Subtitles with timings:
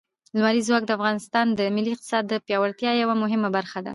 [0.35, 3.89] لمریز ځواک د افغانستان د ملي اقتصاد د پیاوړتیا یوه مهمه برخه ده.